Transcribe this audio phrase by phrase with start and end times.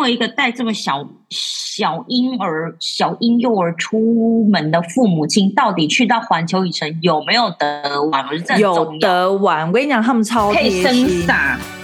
[0.00, 8.24] 为一个带这么小小婴儿、小婴幼儿出门的父母亲，到底去到环球影城有没有得玩？
[8.58, 11.26] 有得玩，我跟你讲，他们超贴心，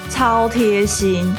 [0.08, 1.32] 超贴心。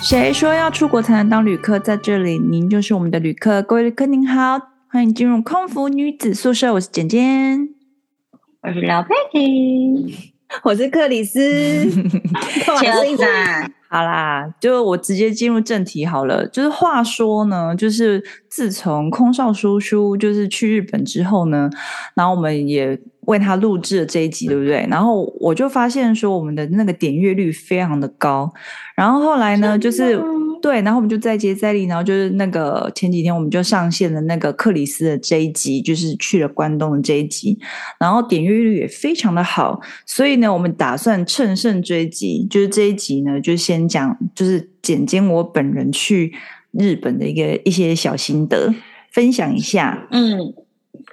[0.00, 1.78] 谁说要出国才能当旅客？
[1.78, 3.60] 在这里，您就是我们的旅客。
[3.60, 6.72] 各位旅客您好，欢迎进入空服女子宿舍。
[6.72, 7.68] 我是简简，
[8.68, 10.14] 我是老佩奇，
[10.62, 11.40] 我是克里斯。
[12.78, 16.46] 前站，好啦，就我直接进入正题好了。
[16.48, 21.70] 就是话说呢，就是自从空少叔叔就是去日本之后呢，
[22.14, 22.98] 然后我们也。
[23.28, 24.86] 为他录制了这一集，对不对？
[24.88, 28.50] 然后我就发现说，我们的那个点阅率非常的高。
[28.96, 30.18] 然后后来呢，就是
[30.60, 37.58] 对，然后我们就再接再厉，然后就是那个前几天我们就上线了那个克里斯的这一集，就是去了关东的这一集，
[37.98, 39.80] 然后点阅率也非常的好。
[40.06, 46.32] 所以呢，我们打算乘胜追击，就是这一集呢，就先讲，就是简简我本人去
[46.72, 48.74] 日本的一个一些小心得，
[49.12, 50.06] 分享一下。
[50.10, 50.54] 嗯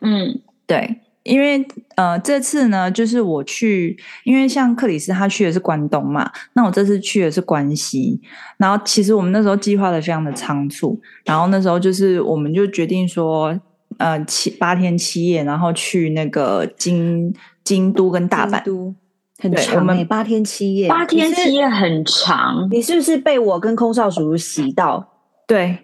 [0.01, 1.01] 嗯，对。
[1.25, 8.21] 因为呃，这次呢，就是我去，因为像克里斯他去的是关东嘛，那我这次去的是关西。
[8.57, 13.59] 然后其实我们那时候计划的非常的仓促，然后那时候就是我们就决定说，
[13.97, 18.93] 呃，七八天七夜，然后去那个京京都跟大阪，都
[19.39, 22.67] 很长，我们八天七夜，八天七夜很长。
[22.69, 25.13] 你是不是被我跟空少叔叔洗到？
[25.47, 25.79] 对。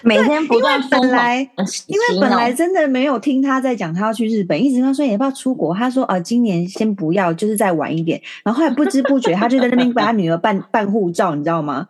[0.04, 1.38] 每天不断本来，
[1.86, 5.74] 因为本来真的没有听他在讲他要去日本，一直跟他说你要不要出国？
[5.74, 8.20] 他说啊，今年先不要，就是再晚一点。
[8.42, 11.86] 然后后来不知不觉，他就在那边帮他女儿办办护照，你知道吗？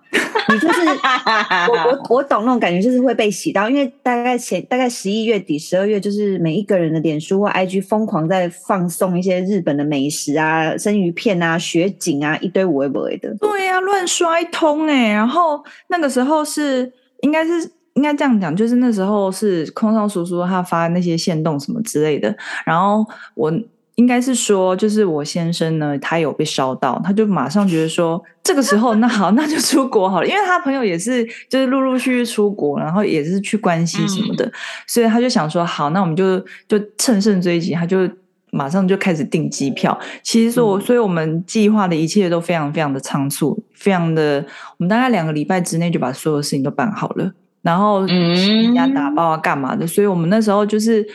[0.48, 13.32] 你就是我我 我懂那种感觉，就是会被洗到，因为大概前大概十一月底、十二月，就是每一个人的脸书或 IG 疯狂在放送一些日本的美食啊、生鱼片啊、雪景啊，一堆无谓不谓的。
[13.36, 15.12] 对呀、啊，乱刷一通哎、欸。
[15.12, 17.70] 然后那个时候是应该是。
[17.94, 22.34] 应该这样讲，就是那时候是空少叔叔他发那些线动什么之类的，
[22.64, 23.52] 然后我
[23.96, 34.52] 应该是说，就是我先生呢，他有被烧到，他就马上觉得说，这个时候 那好，那就出国好了，因为他朋友也是就是陆陆续续出国，然后也是去关西什么的，嗯、
[34.86, 38.08] 所以他就想说，好，那我们就就乘胜追击，他就
[38.52, 39.98] 马上就开始订机票。
[40.22, 44.42] 其实说，所以我们计划的一切都非常非常的仓促，非常的，
[44.78, 47.30] 我们大概两个礼拜之内就把所有事情都办好了。
[47.62, 49.84] 然后人家打包啊，干嘛的？
[49.84, 51.06] 嗯、所以我们那时候就是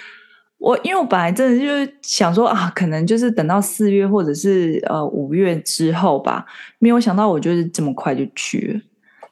[0.57, 6.45] 我，因为我本来真的就是想说啊，可能就是等到四月或者是呃五月之后吧，
[6.79, 8.81] 没有想到我就是这么快就去了。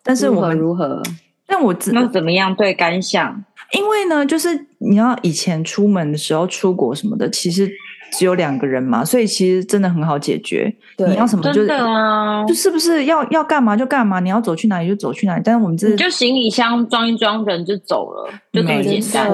[0.04, 1.02] 但是我们如何？
[1.46, 2.56] 但我那怎么样？
[2.56, 3.44] 对感想？
[3.74, 7.72] 因为呢，就是你要以前出门的时候出国什么的，其实。
[8.14, 10.74] 只有两个人嘛，所以其实真的很好解决。
[10.96, 15.42] 对你要什么就是，啊、就是不是要要干嘛就干嘛，你要走去哪里就走去哪里。
[15.44, 19.30] 但是我们这就行李箱装一装，人就走了，就这么简单。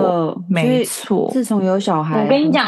[0.50, 2.66] 没错，自从有小孩，我跟你讲，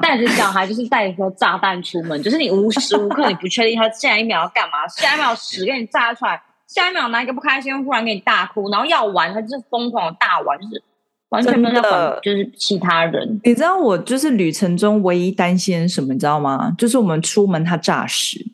[0.00, 10.82] 带着小孩就是带一颗炸弹出门，就是你无时无刻你不确定他下一秒要干嘛，下一秒屎给你炸出来，下一秒拿一个不开心，忽然给你大哭，然后要玩他就是疯狂的大玩，就是。
[11.30, 13.40] 完全没有管，就是其他人。
[13.44, 16.12] 你知道我就是旅程中唯一担心什么？
[16.12, 16.72] 你知道吗？
[16.78, 18.44] 就是我们出门他诈尸，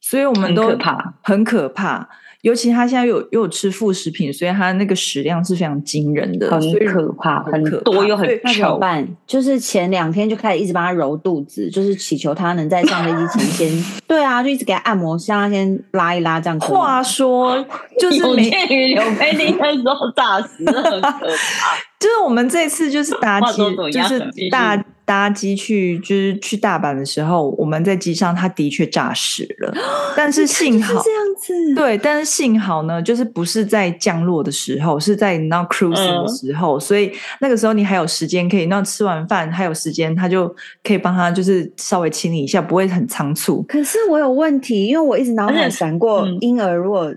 [0.00, 2.08] 所以我们都很可怕，很可怕。
[2.42, 8.40] 尤其他现在又有又有吃副食品，所以他那个食量是非常惊人的，很可怕，很多又很丑。
[8.44, 9.08] 那怎么办？
[9.26, 13.84] 就是前两天就开始一直帮他揉肚子，就是祈求他能在上飞机前先。
[14.06, 16.58] 对啊，就一直给他按摩，让他先拉一拉这样。
[16.60, 17.66] 话说，
[17.98, 21.18] 就是有鉴于刘佩妮那时候诈死，很可怕。
[21.98, 23.58] 就是我们这次就是搭机，
[23.92, 29.74] 就是大搭机去，就是去大阪的时候，我们在机上，他的确诈尸了，
[30.16, 37.10] 但是幸好是这样子，对，但是幸好呢，就是不是在降落的时候，是在 not cruising 的时候，嗯、所以
[37.40, 40.54] 那个时候你还有时间可以，那吃完饭还有时间，他就
[40.84, 43.64] 可以帮他就是稍微清理一下，不会很仓促。
[43.66, 47.12] 可是我有问题，因为我一直脑海闪过婴儿如果。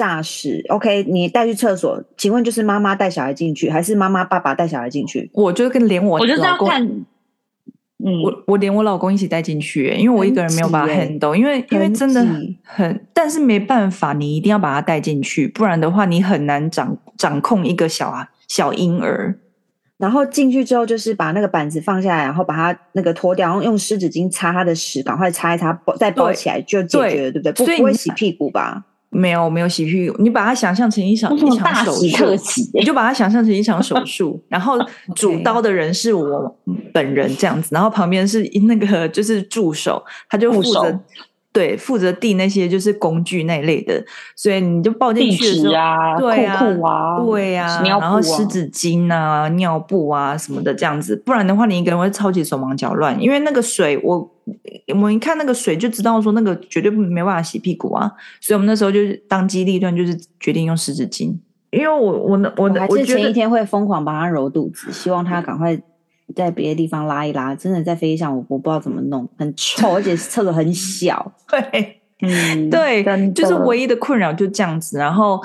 [0.00, 5.30] 诈尸，OK，你带去厕所，请问就是妈妈带小孩进去，还是妈妈爸爸带小孩进去？
[5.34, 6.82] 我就跟连我，我就是要看，
[8.02, 12.26] 嗯，我我连我老公一起带进去，因为我一个人没有把他 handle，因为因为真的
[12.62, 19.38] 很，但是没办法，你一定要把他带进去，不然的话你很难掌掌控一个小小婴儿。
[19.98, 27.52] 然后进去之后，就是把那个板子放下来，然后把它那个脱掉，然后用湿纸巾擦他的屎，赶快擦一擦，再包起来就解决了，对，对不对？
[27.52, 28.86] 不不会洗屁股吧？
[29.10, 32.26] 没有没有洗屁股，你把它想象成一场一场手术，
[32.74, 34.78] 你就把它想象成一场手术， 然后
[35.14, 36.56] 主刀的人是我
[36.92, 41.00] 本人这样子，然后旁边是那个就是助手，他就负责。
[41.52, 44.00] 对，负责递那些就是工具那类的，
[44.36, 54.30] 所以你就抱进去的时候，啊、对啊，裤裤啊对啊，啊然后湿纸巾啊、尿布啊什么的这样子，不然的话你一个人会超级手忙脚乱，因为那个水，我
[54.88, 58.08] 我们一看那个水就知道说那个绝对没办法洗屁股啊，
[58.40, 61.34] 所以我们那时候就是当机立断，就是决定用湿纸巾，
[61.72, 65.76] 因为我我我我还是前一天会疯狂帮他揉肚子，希望他赶快。
[66.34, 71.32] 在别的地方拉一拉，真的在飞机上我我不知道怎么弄，很臭，而且厕所很小。
[71.48, 74.98] 对，嗯，对，就是唯一的困扰就这样子。
[74.98, 75.40] 然后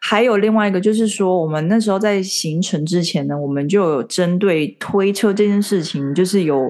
[0.00, 6.68] 还有另外一个，就是说我们那时候在行程之前呢，我们就有针对推车这件事情，就是有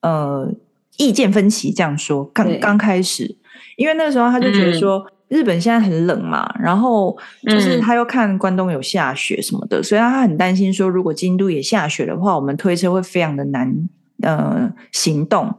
[0.00, 0.52] 呃
[0.96, 1.72] 意见分歧。
[1.72, 3.36] 这样说，刚刚开始，
[3.76, 4.98] 因为那个时候他就觉得说。
[4.98, 13.74] 嗯日本现在很冷嘛，然后就是他又看关东有下雪什么的，嗯、所以他很担心说，如果京都也下雪的话，我们推车会非常的难
[14.20, 15.50] 呃行动，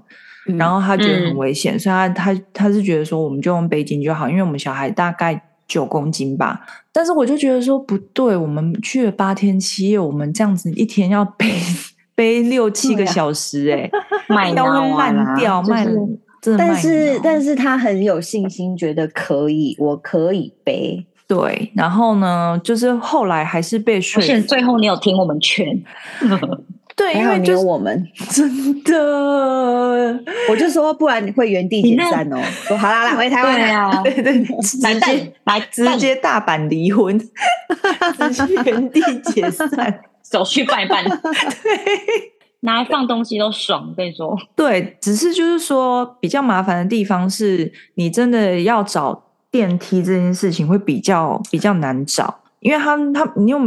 [0.60, 6.62] 然后他觉得很危险，嗯、所以他他他是觉得说，我们就用背巾就好，因为我们小孩大概九公斤吧。
[6.92, 11.52] 但是我就觉得说不对，我们去了八天七夜，我们这样子一天要背
[12.14, 13.90] 背六七个小时，欸，
[14.30, 15.88] 哎，腰会烂掉，慢。
[16.58, 21.06] 但是，但是他很有信心，觉得可以，我可以背。
[21.26, 24.42] 对，然后呢，就是后来还是被说服。
[24.42, 25.66] 最后你有听我们劝？
[26.96, 28.94] 对，因为没有我们 真的，
[30.48, 32.40] 我就说，不然你会原地解散哦。
[32.68, 39.02] 说好啦，来回台湾呀，对对， 直接来直接大阪离婚，直接原地
[39.32, 41.04] 解散，手续办一办。
[41.04, 42.33] 对。
[42.64, 44.38] 拿来放东西都爽，我跟你说。
[44.56, 49.22] 对，只是就是说比较麻烦的地方是，你真的要找
[49.52, 53.66] 电梯这件事情会比较比较难找，因为他们他你用，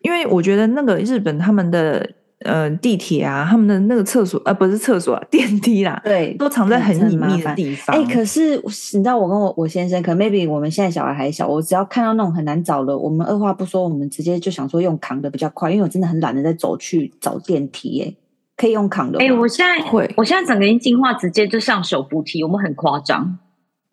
[0.00, 2.08] 因为我觉得那个日本他们的
[2.44, 7.96] 呃地铁啊，他们的那个厕所呃不是厕所啊， 电梯啦，对，都藏在很隐秘的地方。
[7.96, 8.56] 哎、欸，可是
[8.96, 18.14] 你知道我跟我我先生，可能 maybe 我们现在小孩还小，我只要看到那种很难找的，我们二话不说，我们直接就想说用扛的比较快，因为我真的很懒得再走去找电梯、欸，哎。
[18.56, 19.18] 可以用扛的。
[19.18, 23.38] 哎、欸，我现在会，我现在整个人进化，直接就上手扶梯，我们很夸张。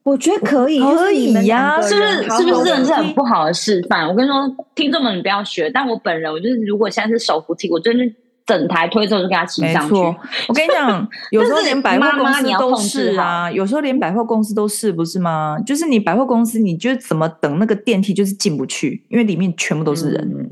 [0.04, 2.24] 我觉得可以，可以呀，是不是？
[2.24, 4.08] 是不是真的是很不好的示范？
[4.08, 5.70] 我跟你说，听众们你不要学。
[5.70, 8.04] 但我本人，我就是如果现在是手扶梯，我真的
[8.46, 9.96] 整台推车就给他骑上去。
[9.96, 15.58] 我跟你讲， 有时候连百货公司都是啊，有时候连百货公司都是，不是吗？
[15.66, 20.22] 就是你百货公司，你就怎么等那个电梯，就是进不去，因为里面全部都是人。
[20.22, 20.50] 嗯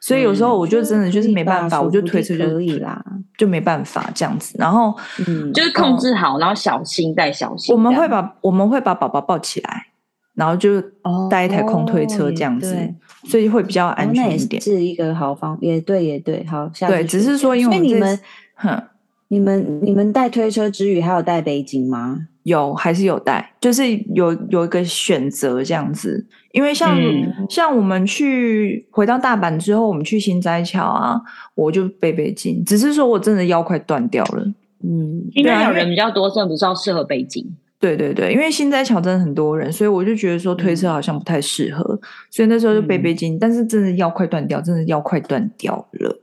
[0.00, 3.04] 所以有时候我就真的就是没办法，嗯、我就推车就可以啦，
[3.36, 4.56] 就没办法这样子。
[4.58, 7.74] 然后，嗯，就是控制好，然后小心再小心。
[7.74, 9.88] 我们会把我们会把宝宝抱起来，
[10.34, 10.82] 然后就
[11.28, 12.94] 带一台空推车这样子，哦、
[13.24, 14.60] 所以会比较安全一点。
[14.60, 16.70] 哦、是一个好方，也对，也对，好。
[16.72, 18.18] 下对，只是说因为你们，
[18.54, 18.82] 哼，
[19.28, 22.28] 你们你们带推车之余还有带背巾吗？
[22.44, 23.82] 有还是有带，就是
[24.14, 31.20] 有有一个选择这样子，因为像、嗯、像我们去回到大阪之后，我们去新斋桥啊，
[31.54, 34.42] 我就背背巾，只是说我真的腰快断掉了，
[34.82, 37.44] 嗯，因为有人比较多，真的不知道适合背巾。
[37.78, 42.00] 对对对，因为新斋桥真的很多人，所以我就觉得说推车好像不太适合，嗯、
[42.30, 46.20] 所以那时候就背背巾，嗯、但是真的腰快断掉，真的腰快断掉了。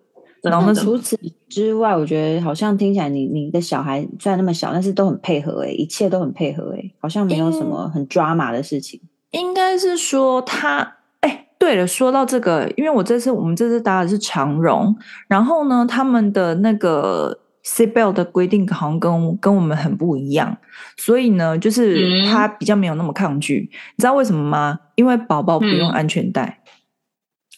[0.50, 1.18] 然后除此
[1.50, 9.00] 之外，我觉得好像听起来你你的小孩虽然那么小，但是都很配合诶、欸，一切都很配合诶、欸，好像没有什么很抓马的事情。
[9.32, 14.96] 应该是说他哎，对了，说到这个，因为我这次我们这次搭的是长荣，
[15.28, 20.58] 然后呢，他们的那个 seatbelt 的规定好像跟跟我们很不一样，
[20.96, 23.70] 所以呢，就是他比较没有那么抗拒。
[23.72, 24.80] 嗯、你知道为什么吗？
[24.96, 26.62] 因为宝宝不用安全带。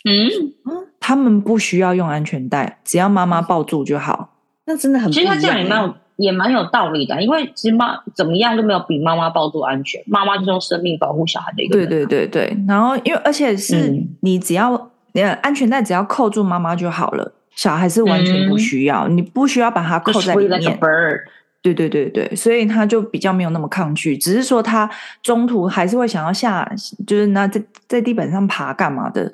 [0.06, 0.28] 嗯。
[0.66, 4.36] 嗯他们不需要用安全带，只要妈妈抱住就好。
[4.66, 5.12] 那真的很。
[5.12, 10.00] 其实他这样也蛮有也蛮有道理的，因为其实妈怎么样都没有比妈妈抱住安全。
[10.06, 11.74] 妈妈就是用生命保护小孩的一个。
[11.74, 12.56] 对对对对。
[12.68, 20.62] 然后因为而且是你只要呃、嗯、安全带只要扣住妈妈就好了，小孩是完全不需要，嗯、你不需要把它扣在里面。
[20.62, 21.24] Like、
[21.62, 24.90] 对对对对，所以他就比较没有那么抗拒，只是说他
[25.22, 26.70] 中途还是会想要下，
[27.06, 29.30] 就是那在在地板上爬干嘛的，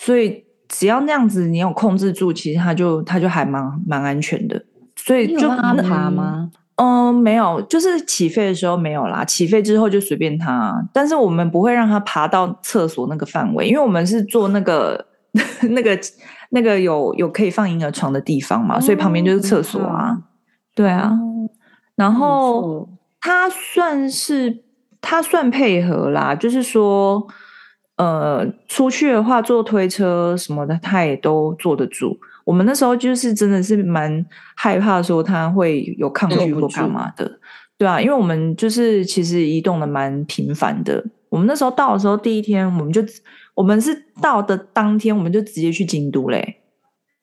[0.00, 0.44] 所以。
[0.72, 4.64] 只要那样子，你有控制住，其实他就他就还蛮蛮安全的。
[4.94, 6.48] 所以就让他爬吗？
[6.76, 9.24] 嗯，没有，就是起飞的时候没有啦。
[9.24, 15.04] 起飞之后就随便他，但是我们不会让他爬到厕所那个范围，因为我们是坐那个
[15.70, 15.98] 那个
[16.50, 20.16] 那个有有可以放婴儿床的地方嘛，哦、所以旁边就是厕所啊。
[20.76, 21.18] 对啊，
[21.96, 22.88] 然后
[23.20, 24.62] 他算是
[25.00, 27.26] 他算配合啦，就是说，
[28.00, 32.18] 呃，出去的话坐推车什么的，他也都坐得住。
[32.46, 34.24] 我们那时候就是真的是蛮
[34.56, 37.30] 害怕说他会有抗拒或干嘛的，
[37.76, 41.04] 对啊，因为我们就是其实移动的蛮频繁的。
[41.28, 43.02] 我们那时候到的时候，第一天我们就
[43.54, 46.56] 我们是到的当天，我们就直接去京都嘞。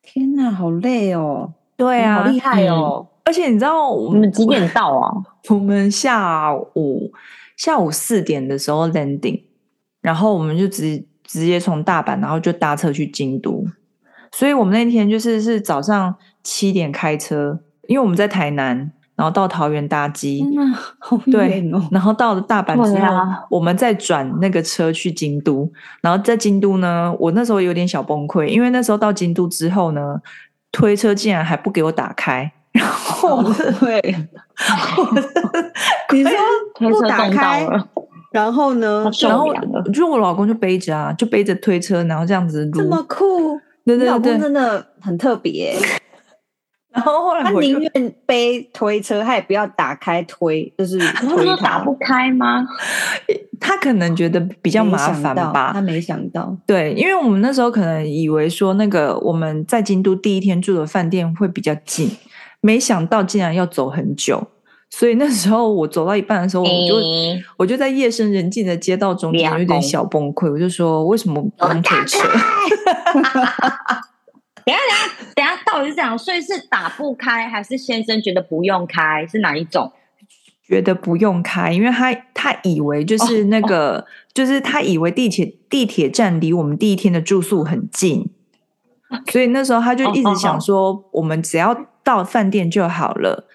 [0.03, 1.53] 天哪，好累哦！
[1.75, 3.07] 对啊，好厉害哦！
[3.25, 5.12] 而且你知道我们几点到啊？
[5.50, 7.12] 我们下午
[7.57, 9.41] 下午四点的时候 landing，
[10.07, 13.65] 然后我们就直直接从大阪，然后就搭车去京都。
[14.31, 17.59] 所以我们那天就是是早上七点开车，
[17.89, 20.45] 因为我们在台南，然后到桃园搭机。
[20.55, 20.65] 那
[20.97, 21.85] 好远哦。
[21.91, 25.69] 然后到了大阪之后，我们再转那个车去京都。
[25.99, 30.21] 然后在京都呢，我那时候有点小崩溃，因为那时候到京都之后呢，
[30.71, 32.49] 推车竟然还不给我打开。
[32.71, 33.43] 然后
[33.81, 33.99] 对，
[36.13, 36.31] 你说
[36.77, 37.67] 不打开，
[38.31, 39.10] 然后呢？
[39.22, 39.53] 然后
[39.93, 42.69] 就我老公就背着啊，就背着推车，然后这样子。
[42.74, 43.57] 这么酷。
[43.86, 45.74] 对对对，老公真的很特别。
[46.91, 52.67] 然后后来他宁愿背推车，他也不要打开推，就是推他打不开吗？
[53.62, 55.72] 他可能觉得比较麻烦吧。
[55.74, 62.10] 他没想到，对，因为我们那时候可能以为说那个我们在京都第一天住的饭店会比较近，
[62.62, 64.48] 没想到竟然要走很久。
[64.89, 66.96] 所以那时候我走到一半的时候，我就
[67.58, 72.20] 我就在夜深人静的街道中间有点小崩溃，我就说为什么不用推车？
[74.65, 74.98] 等下等下
[75.36, 76.17] 等下，到底是这样？
[76.17, 79.25] 所以是打不开，还是先生觉得不用开？
[79.27, 79.91] 是哪一种？
[80.67, 88.29] 觉得不用开，因为他他以为就是那个，哦哦、就是他以为地铁地铁站离我们第一天的住宿很近，
[89.32, 93.46] 所以那时候他就一直想说，我们只要到饭店就好了。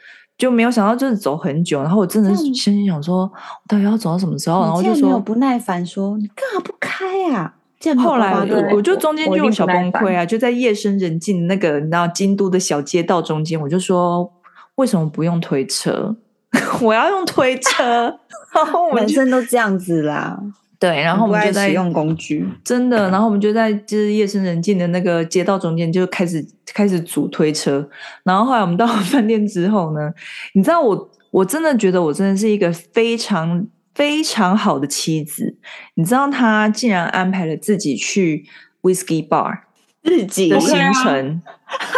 [0.43, 3.33] 就没有想到就是走很久，然后我真的是心里想说，我
[3.69, 4.63] 到底要走到什么时候？
[4.63, 7.55] 然后就说不耐烦说，你干嘛不开啊？
[7.79, 14.29] 这样后来我我就中间就有小崩溃啊，就在夜深人静那个你知道京都的小街道中间，我就说
[14.75, 16.17] 为什么不用推车？
[16.83, 18.13] 我要用推车，
[18.53, 20.41] 然后我们人生都这样子啦。
[20.83, 27.89] 对，然后我们就在使用工具，真的，然后我们就在就是夜深人静的那个街道中间就开始开始组推车，
[28.25, 30.13] 然后后来我们到了饭店之后呢，
[30.55, 35.57] 你知道我我真的觉得我真的是一个非常非常好的妻子，
[35.95, 38.45] 你知道他竟然安排了自己去
[38.83, 39.61] Whisky Bar
[40.03, 41.43] 自己的行程，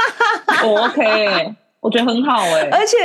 [0.63, 1.55] OK。
[1.85, 2.97] 我觉得很好哎、欸，而且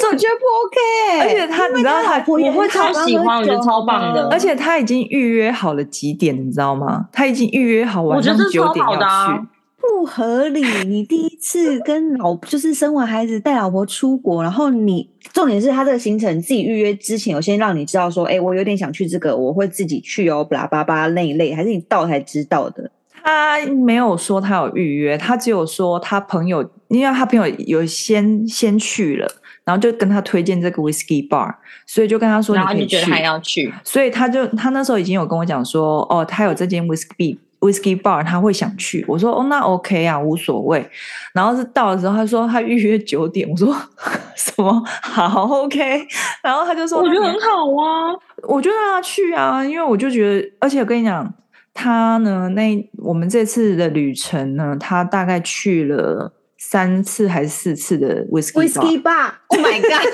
[0.00, 4.28] 总觉得不 OK，而且他，你知道他，我会超喜欢，我觉得超棒的。
[4.28, 7.06] 而且他已经预约好了几点，你知道吗？
[7.12, 9.46] 他已经预约好晚上九点要去，啊、
[9.78, 10.64] 不合理。
[10.84, 22.90] 你第一次跟老就是生完孩子带老婆出国，然后你重点是他这个行程自己预约之前，我先让你知道说，哎、欸，我有点想去这个，我会自己去哦，巴拉巴拉那一类，还是你到才知道的？
[23.24, 29.26] 他没有说他有预约，他只有说他朋友，因为他朋友有先先去了，
[29.64, 31.54] 然后就跟他推荐这个 whiskey Bar，
[31.86, 39.02] 所以就跟他说，然后就觉得他要去，所以他就他那时候已经有跟我讲说，哦，他有这间 whiskey whiskey Bar，他会想去。
[39.08, 40.86] 我说，哦，那 OK 啊，无所谓。
[41.32, 43.74] 然后是到的时候，他说他预约九点，我说
[44.36, 46.06] 什么好 OK，
[46.42, 48.12] 然后他就说，我觉得很好啊，
[48.42, 51.32] 我就让他去啊，因为我就觉得，而且我跟你讲。
[51.74, 52.48] 他呢？
[52.50, 54.76] 那我们这次的旅程呢？
[54.78, 60.08] 他大概去了三次还是四次的 Whisky Whisky Bar？Oh my god！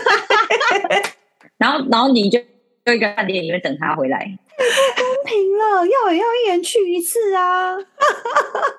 [1.59, 2.41] 然后，然后你就
[2.85, 5.87] 就一个饭店里面等他回来，太不公平了！
[5.87, 7.77] 要也要一人去一次啊！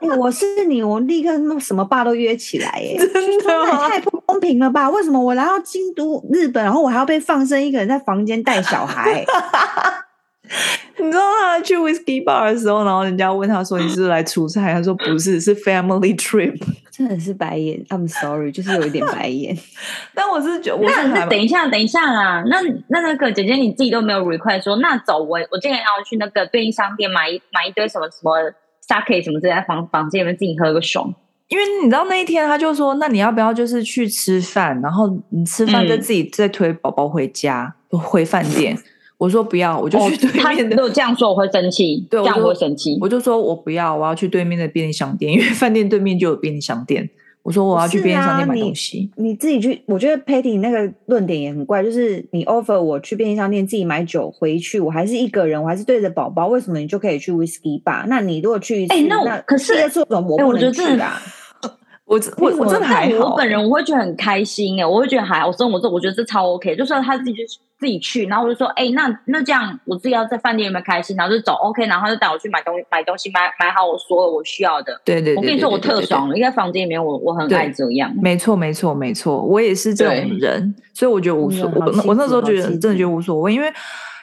[0.02, 2.98] 欸、 我是你，我立刻什么爸都约起来耶！
[2.98, 3.88] 真的吗？
[3.88, 4.90] 太不公平了吧？
[4.90, 9.24] 为什么我来到京都日本，然后我还要被放生一个人在房间带小孩？
[11.00, 19.58] 你知道他去 Whisky Bar 的时候，然后人家问他说：“你是不是来出差？”他说：“不是，是 Family Trip。”真的是白眼，I'm sorry，就是有一点白眼。
[20.14, 22.44] 但我是觉得，我是那等一下，等一下啦。
[22.48, 28.38] 那那那个姐姐，你自己都没有 request 说，那走我我今天要去那个便利商店买一买一堆什么什么
[28.86, 31.12] sake 什么，在房房间里面自己喝个爽。
[31.48, 34.80] 因为你知道那一天他就说：“那你要不要就是去吃饭？
[34.82, 38.78] 然后你吃饭再自己再推宝宝回家，嗯、回饭店。”
[39.22, 40.76] 我说不要，我就去对面的。
[40.76, 42.04] 如果这样说，我会生气。
[42.10, 42.98] 对，这样我会生气。
[43.00, 47.08] 我就说我不要，我要去对面的便利商店，因为饭店对面就有便利商店。
[47.44, 49.12] 我说我要去便利商店买东西。
[49.14, 58.06] 啊、你，你自己去，我觉得 Patty 那个论点也很怪，就是你 offer 我去便利商店自己买酒回去，我还是一个人，我还是对着宝宝，为什么你就可以去 Whisky Bar？
[58.08, 61.22] 那你如果去一次，哎、欸，那，那可是这种我不能去啊。
[62.06, 67.44] 我我我真的还好，我本人我会觉得很开心哎，我会觉得还好，生活这我觉得这超 OK，就算他自己就
[67.82, 71.18] 自己去，然后我就说，哎、那那这样我自己要在饭店有没有开心？
[71.18, 75.02] 然后就走，OK，然后就带我去买东西，买东西买买好我所有我需要的。
[75.04, 78.14] 对对,我跟你说我特爽了，因为房间里面我我很爱这样。
[78.22, 81.92] 没错没错没错，我也是这种人，所以我觉得无所谓。
[82.06, 83.74] 我那时候觉得真的觉得无所谓，因为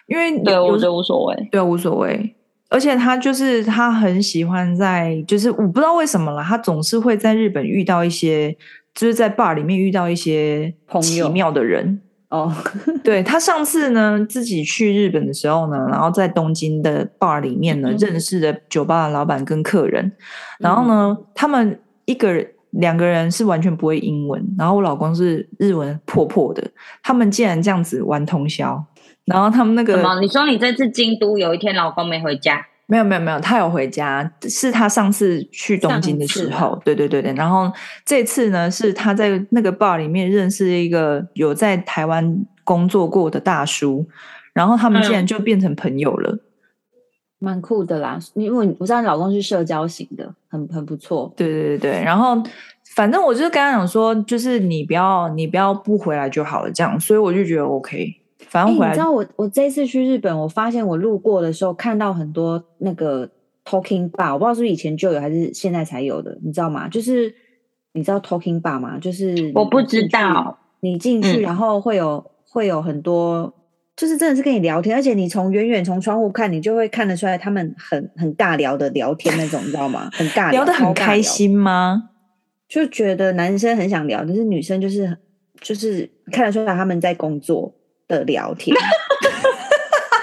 [0.07, 2.33] 因为对我觉得无所谓，对无所谓。
[2.71, 8.57] 而且他就是他很喜欢在，就是我不知道为什么啦，他总是会在日本遇到一些，
[8.95, 12.01] 就是在 bar 里面遇到一些奇妙的人。
[12.31, 12.53] 哦。
[13.05, 20.13] 对，他上次呢自己去日本的时候呢，然后在东京的 bar 里面呢、嗯、认识的酒吧的老板跟客人，
[20.59, 26.63] 然后呢、嗯、他们一个人两个人是完全不会英文，然后我老公是日文破破的，
[27.03, 28.85] 他们竟然这样子玩通宵。
[29.25, 30.21] 然后他们那个什么？
[30.21, 32.67] 你说你这次京都有一天老公没回家？
[32.91, 36.81] 没有没有没有，他有回家，是他上次去东京的时候。
[36.83, 37.35] 对对对对。
[37.35, 37.71] 然后
[38.03, 44.07] 这次呢，是他在那个 bar 里面认识一个有在台湾工作过的大叔，
[44.55, 46.41] 然后他们竟然就变成朋友了，嗯、
[47.41, 48.19] 蛮酷的啦。
[48.33, 51.31] 因为我知道你老公是社交型的，很很不错。
[51.37, 52.03] 对对对对。
[52.03, 52.43] 然后
[52.97, 56.99] 反正我就是跟他讲说，就是你不要你不要不回来就好了，这样。
[56.99, 58.15] 所以我就觉得 OK。
[58.49, 63.29] 反正回来、欸、你知道我我这次去日本，我发现我路过的时候看到很多那个
[63.65, 66.89] talking bar，我不知道是不是以前就有还是现在才有的，你知道吗？
[66.89, 67.35] 就是
[67.93, 68.99] 你知道 talking bar 吗？
[68.99, 73.53] 就是我不知道，你进去然后会有、嗯、会有很多，
[73.97, 80.09] 就是真的是跟你聊天，而且你从远远从窗户看，你就会看得出来他们很很尬聊的聊天那种，你知道吗？
[80.13, 82.11] 很尬聊，聊得很开心吗？
[82.69, 85.17] 就觉得男生很想聊，但是女生就是
[85.61, 87.75] 就是看得出来他们在工作。
[88.09, 88.77] 的聊天，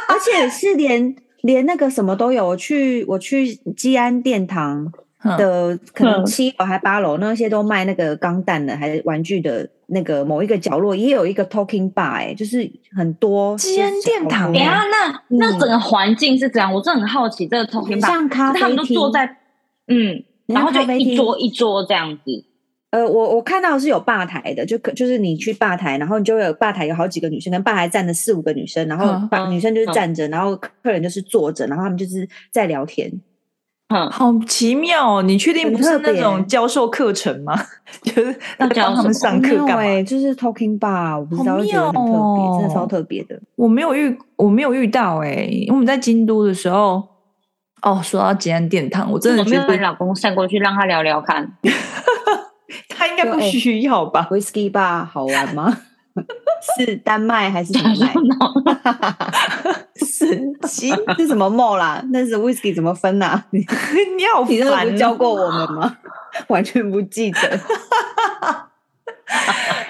[0.09, 2.47] 而且是连连那个什么都有。
[2.47, 4.91] 我去我去基安殿堂
[5.37, 14.51] 的可能七楼还八楼，那些都卖那个钢弹的还是玩具的，那个某一个角落也有一个 talking bar，哎、欸，就是很多基安殿堂。
[14.51, 16.73] 等下，那那整个环境是怎样？
[16.73, 19.37] 我真的很好奇，这个 talking bar 像咖啡厅，他们都坐在
[19.87, 22.45] 嗯，然后就一桌一桌这样子。
[22.95, 33.11] 呃，我我看到是有吧台的，就可就是你去吧台，然后你就会有吧台有好几个女生，跟吧台站着四五个女生，然后把女生就是站着，嗯，然后客人就是坐着，然后他们就是在聊天。
[33.89, 35.21] 嗯，好奇妙哦！
[35.21, 37.53] 你确定不是那种教授课程吗？
[38.01, 39.81] 就是要教他们上课干嘛？
[39.83, 40.03] 欸？
[40.03, 43.39] 就是 talking bar，我不知道，觉得很特别，真的超特别的。
[43.55, 47.03] 我没有遇，我没有遇到哎，欸，因为我们在京都的时候，
[47.83, 51.57] 哦，说到吉安殿堂，我真的觉得把老公带过去让他聊聊看。
[52.89, 55.77] 他应该不需要吧？Whisky bar 好玩吗？
[56.77, 57.93] 是丹麦还是什么？
[59.97, 62.03] 神经 是什么 malt 啦？
[62.11, 63.45] 那是 Whisky 怎么分啊？
[63.51, 65.97] 你你好烦，你真的不教过我们吗？
[66.47, 67.59] 完全不记得。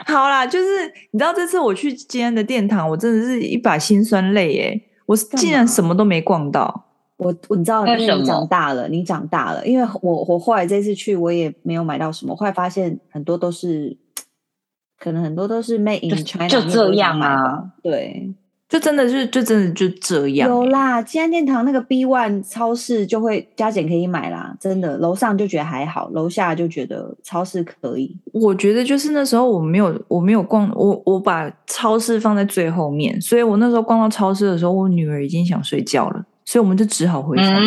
[0.08, 4.82] 好啦，就是你知道这次我去今天的殿堂，我真的是一把辛酸泪耶！
[5.06, 6.85] 我竟然什么都没逛到。
[7.18, 9.66] 我我你知道，因为你长大了，你长大了。
[9.66, 12.36] 因为我我后来这次去，我也没有买到什么。
[12.36, 13.96] 后来发现很多都是，
[15.00, 17.72] 可能很多都是 made in China，就，就这样啊。
[17.82, 18.34] 对，
[18.68, 20.50] 就真的是，就真的就这样。
[20.50, 24.54] 有啦，金安殿堂那个 B One 超市就会加减可以买啦。
[24.60, 28.14] 真的，楼上就觉得还好，楼下就觉得超市可以。
[28.34, 36.26] 我觉得就是那时候我没有我没有逛，我我把超市放在最后面，所以我那时候逛到超市的时候，我女儿已经想睡觉了。
[36.46, 37.60] 所以我们就只好回家。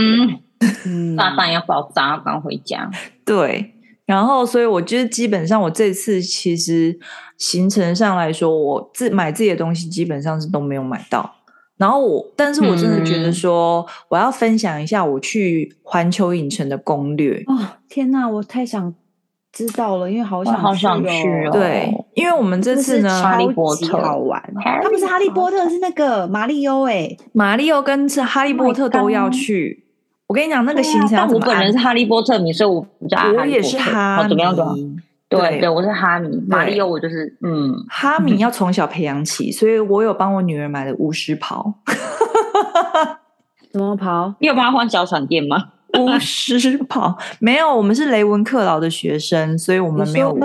[0.86, 2.90] 嗯，炸弹要爆炸，刚回家。
[3.24, 3.74] 对，
[4.06, 6.98] 然后所以我觉得基本上我这次其实
[7.36, 11.34] 行程上来说，我自买自己的东西基本上是都没有买到。
[11.76, 17.42] 然后我，但是我真的觉得说，我要分享一下我去环球影城的攻略。
[17.46, 18.94] 哦，天哪，我太想。
[19.52, 21.50] 知道了，因为好想去，好想去哦。
[21.52, 24.40] 对，因为我们这次呢，哈利波特好玩。
[24.82, 29.84] 他不是哈利波特，是那个马里欧哎，马里欧跟是哈利波特都要去。
[30.26, 33.18] 我跟你讲，那个行程，但我本人是哈利波特迷，所以我比较。
[33.36, 34.64] 我也是哈迷，怎么样的？
[35.30, 36.28] 对对，我是哈迷。
[36.46, 41.74] 马里欧我就是嗯，哈迷要从小培养起，所以我有帮我女儿买了巫师袍。
[43.72, 44.34] 怎么袍？
[44.40, 45.56] 你有帮她换小闪电吗？
[45.98, 50.36] 巫师袍没有，我们是雷文克劳的学生，所以我们没有。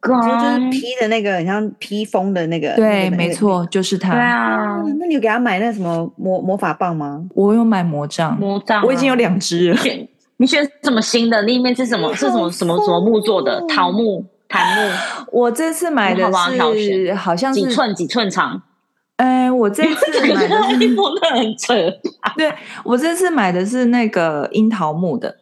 [0.00, 2.74] 就是披的那个，很像披风的那个。
[2.76, 4.12] 对，没错，就是他。
[4.12, 7.22] 对啊，那你有给他买那什么魔魔法棒吗？
[7.34, 9.78] 我有买魔杖，魔杖，我已经有两只了。
[10.38, 11.42] 你选什么新的？
[11.42, 12.14] 里面是什么？
[12.14, 13.60] 是什么什么什么木做的？
[13.68, 14.94] 桃木、檀木。
[15.32, 16.32] 我这次买的
[16.76, 18.62] 是好像是几寸几寸长。
[19.18, 21.74] 哎，我这次买的衣服都很扯。
[22.36, 22.52] 对，
[22.84, 25.36] 我这次买的是那个樱桃木的，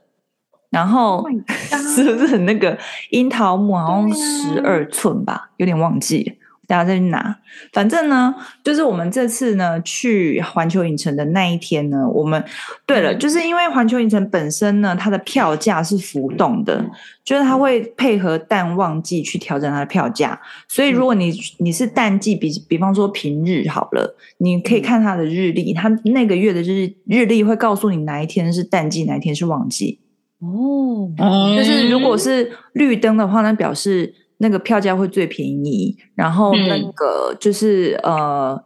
[0.70, 1.30] 然后、Oh
[1.94, 2.76] 是不是很那个
[3.10, 6.34] 樱桃木好像十二寸吧，有点忘记了。
[6.66, 7.36] 大家再去拿，
[7.72, 12.42] 反正呢，就是我们这次呢去环球影城的那一天呢，我们
[12.84, 16.84] 对了，就是因为环球影城本身呢，它的票价是浮动的，
[17.24, 30.00] 就是它会配合淡旺季去调整它的票价，所以如果你你是淡季，比比方说平日好了，你可以看它的日历，它那个月的日日历会告诉你哪一天是淡季，哪一天是旺季。
[30.40, 31.08] 哦，
[31.56, 34.12] 就是如果是绿灯的话，那表示。
[34.38, 38.64] 那个票价会最便宜，然后那个就是、嗯、呃，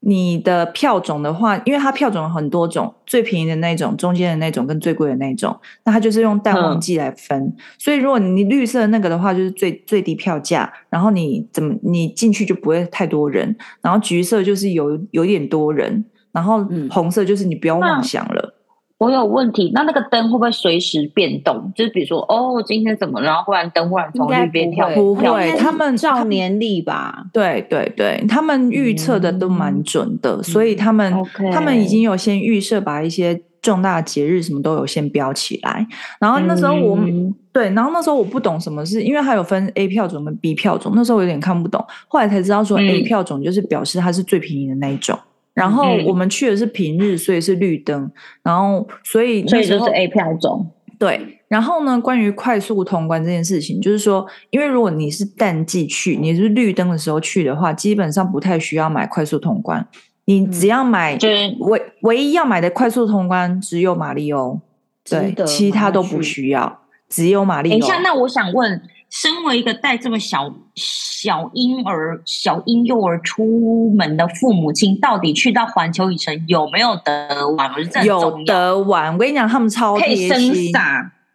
[0.00, 7.38] 你的票种的话，因为它票种有很多种，最便宜的那种、中间的那种跟最贵的那种，那它就是用淡旺季来分。
[7.40, 18.52] 嗯、所以如果你绿色的那个的话，就是最最低票价，然后你怎么你进去就不会太多人，然后橘色就是有有点多人，然后红色就是你不要妄想了。
[18.52, 18.55] 嗯
[18.98, 21.70] 我有问题，那那个灯会不会随时变动？
[21.76, 23.26] 就是比如说，哦，今天怎么了？
[23.26, 27.26] 然后忽然灯忽然从绿边跳，不会，他们照年历吧？
[27.30, 35.86] 对对对，他们预测的都蛮准的，嗯、所以他们、嗯、他们已经有先预设，把一些重大节日什么都有先标起来。
[36.18, 45.18] 然后那时候我、嗯、对，然后那时候我不懂什么是，因为它有分 A 票种跟 B 票种，那时候我有点看不懂，后来才知道说 A 票种就是表示它是最便宜的那一种。
[45.56, 48.10] 然后我们去的是平日，所以是绿灯。
[48.42, 50.70] 然后所以所以就是 A 票种。
[50.98, 51.40] 对。
[51.48, 59.86] 然后呢，关于快速通关这件事情，就是说，因为如果你是淡季去，你是绿灯的时候去的话，基本上不太需要买快速通关。
[60.26, 64.60] 你只要买，就是唯唯一要买的快速通关只有马里欧，
[65.08, 67.78] 对，其他都不需要，只有马里欧。
[67.78, 68.82] 等一下，那我想问。
[69.08, 77.70] 身为一个带这么小小婴儿、小婴幼儿出门的父母亲，到底去到环球影城有没有得玩？
[78.04, 80.72] 有得玩，我跟你讲，他们超贴心，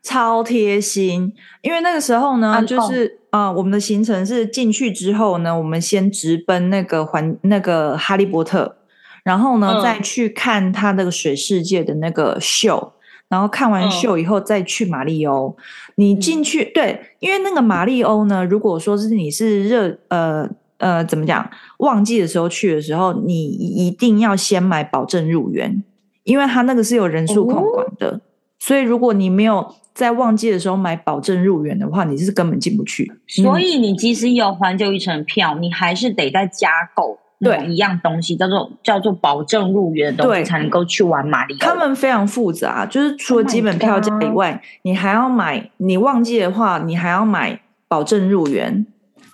[0.03, 1.34] 超贴心。
[1.62, 8.77] 因为那个时候呢，啊、就是啊、呃，我们的行程是进去之后呢，我们先直奔那个环那个哈利波特，
[9.23, 12.93] 然后呢，嗯、再去看他那个水世界的那个秀。
[13.29, 25.83] 然后看完秀以后再去马里欧，嗯、你进去对，因为那个马里欧呢，如果说是你是热呃呃怎么讲旺季的时候去的时候，你一定要先买保证入园，
[26.23, 28.21] 因为它那个是有人数控管的，哦、
[28.57, 33.11] 所以如果你没有在旺季的时候买保证入园的话，你是根本进不去。
[33.27, 37.19] 所以你即使有环球影城票，你还是得再加购。
[37.43, 41.67] 对，一样东西叫做叫做保证入园的东西才能够去玩马里奥。
[41.67, 45.71] 他们非常复杂，就是除了基本票价以外，oh、你还要买。
[45.77, 48.86] 你忘记的话，你还要买保证入园，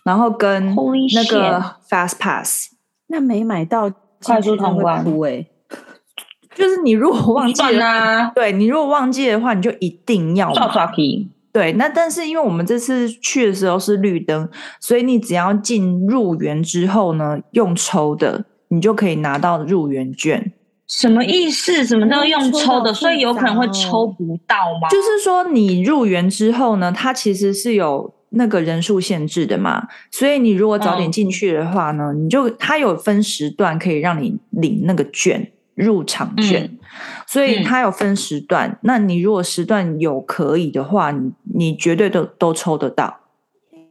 [0.04, 0.74] 然后跟
[1.14, 2.72] 那个 Fast Pass。
[3.08, 3.92] 那没买到
[4.24, 5.46] 快速通关哎，
[6.56, 11.30] 就是你如果忘记了，啊、对你如果忘记的话，你就一定要刷刷屏。
[11.58, 14.48] 对，那但是因为我们这次去的时候是绿灯，
[14.80, 20.54] 所以你只要进入园之后呢，用抽的，你就可以拿到入园券。
[20.88, 21.84] 什么意思？
[21.84, 24.88] 什么都用抽的，所以有可能会抽不到吗？
[24.92, 35.52] 就是说你入园之后呢，它其实是有那个人数限制的嘛，所以你如果早点进去的话呢，嗯、你就它有分时段可以让你领那个券。
[35.78, 36.80] 入场券，嗯、
[37.28, 38.68] 所以它有分时段。
[38.70, 43.20] 嗯、那你如果时段有可以的话，你你绝对都都抽得到。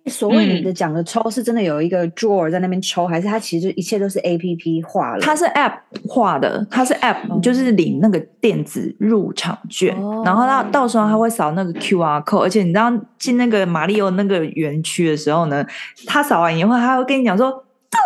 [0.07, 5.21] 所谓你的讲的抽，是真的有一个 drawer 在那边抽，还是它其实一切都是 A P P 化了？
[5.21, 15.65] 它是 App 化的，它是 App，、哦、就是领那个电子入场券，哦、然后它到时候它会扫那个 Q R code，而且你知道进那个马里奥那个园区的时候呢，
[16.07, 17.51] 他扫完以后，他会跟你讲说
[17.91, 17.99] 走。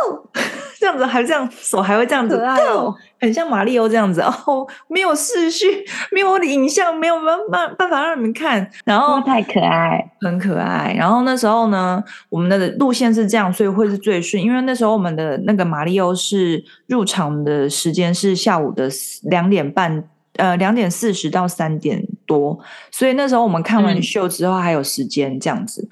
[0.80, 4.66] 这样子还这样手还会这样子，哦、很像马里欧这样子 哦。
[4.88, 5.68] 没有视讯，
[6.10, 8.66] 没有我的影像，没有办办办法让你们看。
[8.86, 10.94] 然后太可爱，很可爱。
[10.96, 14.42] 然后那时候呢，我们的路线是这样，所以会是最顺。
[14.42, 18.88] 因为那时候我们的那个马里欧是入场的时间是下午的
[19.24, 20.02] 两点半，
[20.36, 22.58] 呃，两点四十到三点多，
[22.90, 25.82] 所以那时候我们看完秀之后还有时间这样子。
[25.82, 25.90] 嗯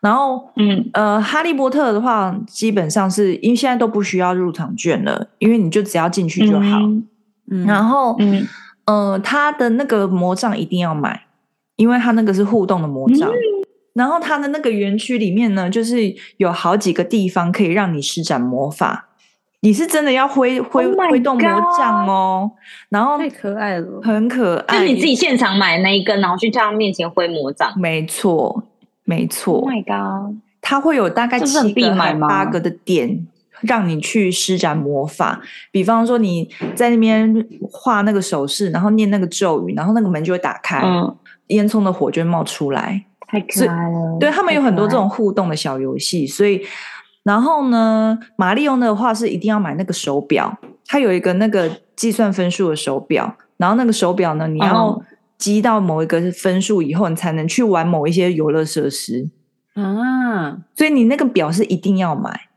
[0.00, 6.78] 然后，嗯，呃，哈利波特的话，基本上是因为现在都不需要入场券了，因为你就只要进去就好。
[7.50, 8.46] 嗯，然后，嗯，
[8.84, 11.24] 呃，他的那个魔杖一定要买，
[11.76, 13.28] 因为他那个是互动的魔杖。
[13.28, 13.34] 嗯、
[13.94, 19.08] 然后他的那个园区里面呢，就是有好几个地方可以让你施展魔法，
[19.62, 21.42] 你是真的要挥挥挥动魔
[21.76, 22.52] 杖哦。
[22.90, 24.78] 然后太可爱了，很可爱。
[24.78, 27.72] 就你自己现场买那一根，然后去他面前挥魔杖。
[27.76, 28.62] 没错。
[29.08, 33.26] 没错，Oh my God，它会有大概七个还八个的点，
[33.62, 35.40] 让你去施展魔法。
[35.72, 40.82] 比方说你在那边画那个手势，然后念那个咒语，然后那个门就会打开。
[40.84, 41.16] 嗯，
[41.46, 44.18] 烟囱的火就会冒出来，太可爱了。
[44.20, 46.60] 对，他们有很多这种互动的小游戏，所以
[47.22, 50.54] 然后呢，玛利欧的话是一定要买那个手表，
[50.86, 55.00] 它有一个那个计算分数的手表，然后那个手表呢，你要
[55.38, 59.30] 积到某一个分数以后，你才能去玩某一些游乐设施
[59.74, 62.48] 啊，所以你那个表是一定要买。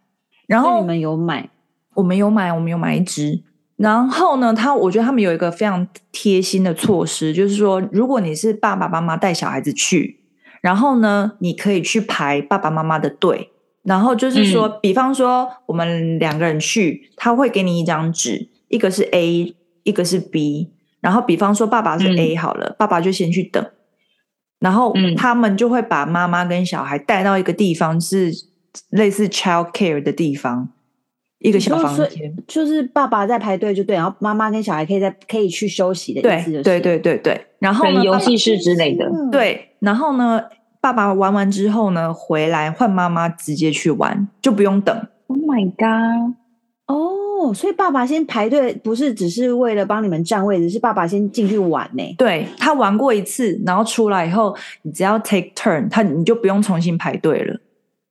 [0.48, 1.50] 然后你们有买？
[1.94, 3.44] 我们有买，我们有买一只。
[3.78, 10.20] 然后呢，他我觉得他们有一个非常贴心的措施，就是说，如果你是爸爸妈妈带小孩子去，
[10.62, 13.52] 然后呢，你可以去排爸爸妈妈的队。
[13.84, 20.70] 然后就是说，嗯、比方说我们两个人去，他会给你一张纸，一个是 A，一个是 B。
[21.02, 23.66] 然后比方说爸爸是 A 好了，嗯、爸爸就先去等。
[24.60, 28.32] 然后他们就会把妈妈跟小孩带到一个地方，是
[28.92, 30.70] 类似 child care 的地方。
[31.40, 37.46] 一个小房间，就是爸爸在排队就对，然后妈妈跟小孩可以在可以去休息的意思，就是，对对对对对。
[37.58, 39.70] 然后呢，游戏室之类的，对。
[39.80, 40.40] 然后呢，
[40.80, 44.96] 爸爸玩完之后呢，回来换妈妈直接去玩，就不用等。
[45.26, 46.36] Oh my god！
[46.86, 47.12] 哦，
[47.54, 52.04] 所以爸爸先排队，不是只是为了帮你们占位置，是爸爸先进去玩呢。
[52.18, 57.60] 对，他玩过一次，然后出来以后，你只要 take turn，他你就不用重新排队了。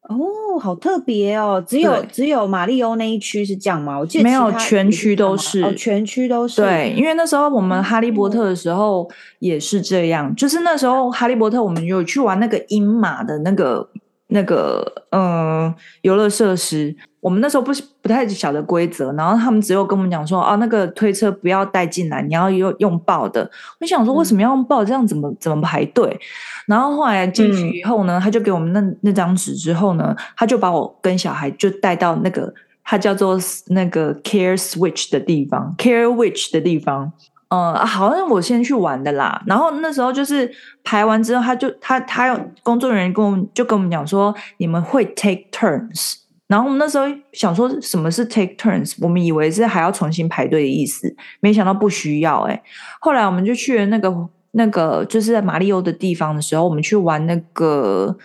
[0.08, 1.62] 哦，好特别哦！
[1.64, 3.96] 只有只有马里欧那一区是这样吗？
[3.96, 6.60] 我记得没有，全区都是，哦，全区都是。
[6.60, 13.88] 对，因为那时候我们哈利波特的时候也是这样，嗯、就是那时候哈利波特我们有去玩那个鹰马的那个
[14.30, 16.96] 那个嗯游乐设施。
[17.20, 23.48] 我们那时候不不太晓得规则，然后他们只有跟我们讲说，哦，那个推车不要带进来，你要用用抱的。
[23.78, 24.82] 我想说，为什么要用抱？
[24.82, 26.18] 这样怎么怎么排队？
[26.66, 32.50] 然后后来进去以后呢，嗯、他就给我们那那张纸之后呢，他就把我跟小孩就带到那个
[32.82, 37.12] 他叫做那个 Care Switch 的地方，Care Witch 的地方。
[37.50, 39.42] 嗯，好像我先去玩的啦。
[39.44, 40.48] 然后那时候就是
[40.84, 46.14] 排完之后，他就他他有工作人员跟我们就跟我们讲说，你们会 take turns。
[46.46, 52.62] 然后我们那时候想说什么是 take turns，我们以为是还要重新排队的意思，没想到不需要哎。
[53.00, 58.16] 后来我们就去了那个那个就是在马里欧的地方的时候，我们去玩那个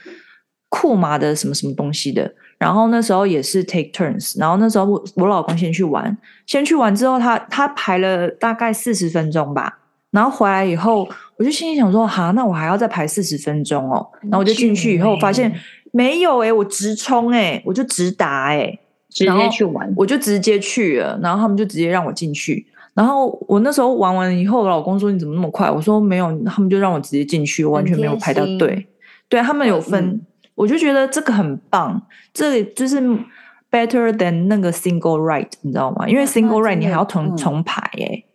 [0.70, 2.34] 库玛的什么什么东西的。
[2.66, 9.78] 然后那时候也是 take turns，然后那时候我我老公先去玩，先去玩之后他他排了大概四十分钟吧。
[10.10, 14.08] 然后回来以后，我就心里想说哈，那我还要再排四十分钟哦。
[14.24, 15.54] 然后我就进去以后发现。
[15.92, 22.68] 没有哎、欸，我直冲哎、欸，我就直达哎、欸，直接去玩，我就直接去了，然后他们就直接让我进去。
[22.94, 28.86] 然后我那时候玩完以后，我老公说：“你怎么那么快？”我说：“没有，他们就让我直接进去，完全没有排到队。”
[29.30, 30.22] 对，他们有分，嗯、
[30.56, 32.02] 我就觉得这个很棒，
[32.34, 33.00] 这就是
[33.70, 36.08] better than 那个 single right，你知道吗？
[36.08, 38.26] 因为 single right 你还要重、嗯、重排哎、欸。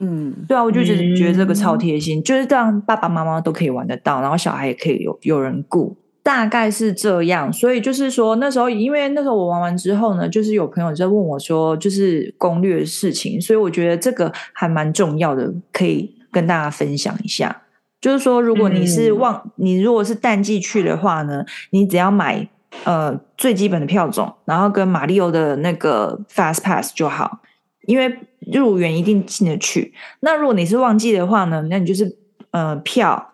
[0.00, 5.96] 嗯，对啊，我就觉得觉得这个超贴心，嗯、就是这样，爸爸妈妈都可以玩得到，然后小孩也可以有有人顾。
[6.22, 17.62] 大概是这样，所以就是说那时候，因为那时候我玩完之后呢，就是有朋友在问我说，就是攻略的事情，所以我觉得这个还蛮重要的，可以跟大家分享一下。
[18.00, 22.48] 就是说，如果你是旺，嗯、你如果是淡季去的话呢，你只要买
[22.84, 27.40] 呃最基本的票种，然后跟马里欧的那个 Fast Pass 就好，
[27.86, 28.18] 因为
[28.52, 29.92] 入园一定进得去。
[30.20, 32.16] 那如果你是旺季的话呢，那你就是
[32.52, 33.32] 呃票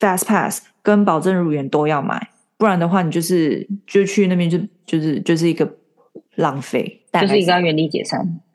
[0.00, 2.28] Fast Pass 跟保证入园都要买。
[2.58, 5.70] 不然的话，你就是就去那边就就是就是一个
[6.36, 8.26] 浪费，就是一个原地解散。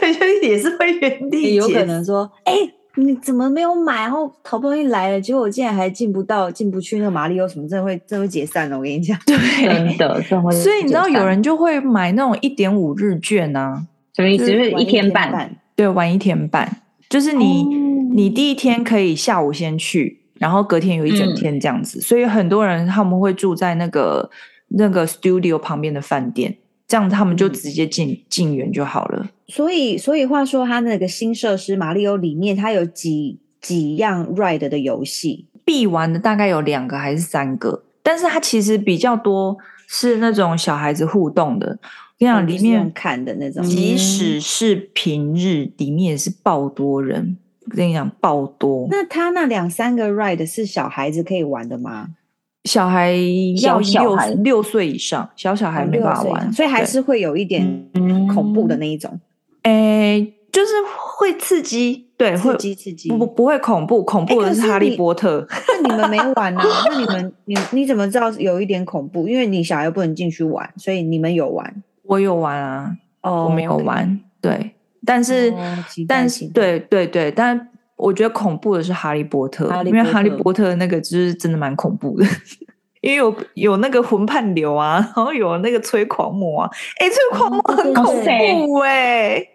[0.00, 1.68] 对，就是也是会原地解散。
[1.70, 4.02] 有可能说，哎、欸，你怎么没有买？
[4.02, 8.76] 然后好不容易来了，结果我竟然还进不到，进不去那个马里奥什么，真的会真的会解散了。
[8.76, 10.22] 我跟你讲， 对，真的。
[10.52, 14.46] 所以你知道有人就会买那种一点五日券啊，什么意思？
[14.46, 20.20] 就是一天半，对，玩一天半，就是你、哦、你第一天可以下午先去。
[20.38, 24.28] 然后隔天有一整天这样子，嗯、所以很多人他们会住在那个
[24.70, 26.56] 那个 studio 旁边的饭店，
[26.92, 29.26] 这样他们就直接进、嗯、进园就好了。
[29.48, 39.56] 所以，所以话说，他那个新设施马里欧里面，它有几几样 ride 的游戏，必玩的大概有两个还是三个，但是它其实比较多
[39.88, 41.78] 是那种小孩子互动的。
[42.18, 47.38] 我跟你讲，里面看的那种，即使是平日，里面也是爆多人。
[47.64, 48.86] 我跟你讲，爆多。
[48.90, 52.08] 那他那两三个 ride 是小孩子可以玩的吗？
[52.64, 53.12] 小孩
[53.62, 57.66] 要六六岁以上，小小孩没办法玩，所以还是会有一点
[58.34, 59.18] 恐怖的那一种。
[59.62, 60.72] 诶、欸，就是
[61.16, 65.46] 会刺激，对，刺激刺激，不不会恐怖，恐怖的是哈利波特。
[65.48, 66.62] 欸、那你们没玩啊？
[66.88, 69.26] 那你们你你怎么知道有一点恐怖？
[69.26, 71.82] 因为你小孩又不能进去玩，所以你们有玩？
[72.04, 74.72] 我有玩啊，哦，我没有玩对。
[75.04, 77.68] 但是，哦、但是，对对对，但
[78.02, 82.26] 我觉得恐怖的是哈利波特，哈利波特因为哈利波特那个就是真的蛮恐怖的，
[83.00, 89.48] 因为有有那个魂判流啊，然后有那个催狂魔啊，哎，催狂魔很恐怖哎、欸，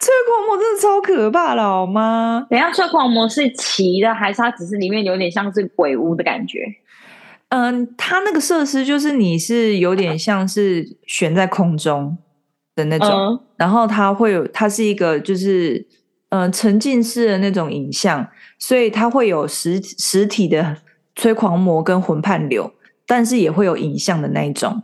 [0.00, 2.46] 催狂魔真的超可怕的好吗？
[2.48, 6.60] 等下，催狂魔是骑的，还是它只是里面有点像是鬼屋的感觉？
[7.50, 12.16] 嗯，它那个设施就是你是有点像是悬在空中
[12.74, 15.86] 的那种，嗯然后它会有，它是一个就是
[16.30, 18.26] 嗯沉浸式的那种影像，
[18.58, 20.76] 所以它会有实实体的
[21.14, 22.72] 催狂魔跟魂判流，
[23.06, 24.82] 但是也会有影像的那一种，